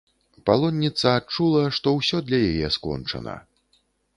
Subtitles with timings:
[0.49, 3.39] Палонніца адчула, што ўсё для яе скончана.